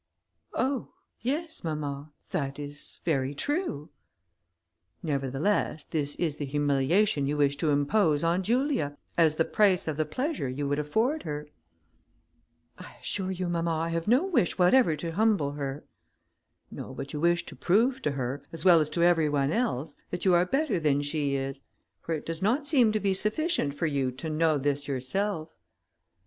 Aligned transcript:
"Oh! 0.55 0.93
yes, 1.19 1.63
mamma, 1.63 2.11
that 2.31 2.57
is 2.57 2.99
very 3.05 3.35
true." 3.35 3.91
"Nevertheless 5.03 5.83
this 5.83 6.15
is 6.15 6.37
the 6.37 6.45
humiliation 6.45 7.27
you 7.27 7.37
wish 7.37 7.55
to 7.57 7.69
impose 7.69 8.23
on 8.23 8.41
Julia, 8.41 8.97
as 9.15 9.35
the 9.35 9.45
price 9.45 9.87
of 9.87 9.97
the 9.97 10.05
pleasure 10.07 10.49
you 10.49 10.67
would 10.67 10.79
afford 10.79 11.21
her." 11.21 11.49
"I 12.79 12.95
assure 12.99 13.29
you, 13.29 13.47
mamma, 13.47 13.69
I 13.75 13.89
have 13.89 14.07
no 14.07 14.25
wish 14.25 14.57
whatever 14.57 14.95
to 14.95 15.11
humble 15.11 15.51
her." 15.51 15.83
"No, 16.71 16.95
but 16.95 17.13
you 17.13 17.19
wish 17.19 17.45
to 17.45 17.55
prove 17.55 18.01
to 18.01 18.13
her, 18.13 18.41
as 18.51 18.65
well 18.65 18.79
as 18.79 18.89
to 18.89 19.03
every 19.03 19.29
one 19.29 19.51
else, 19.51 19.97
that 20.09 20.25
you 20.25 20.33
are 20.33 20.47
better 20.47 20.79
than 20.79 21.03
she 21.03 21.35
is; 21.35 21.61
for 22.01 22.15
it 22.15 22.25
does 22.25 22.41
not 22.41 22.65
seem 22.65 22.91
to 22.93 22.99
be 22.99 23.13
sufficient 23.13 23.75
for 23.75 23.85
you 23.85 24.09
to 24.13 24.31
know 24.31 24.57
this 24.57 24.87
yourself." 24.87 25.51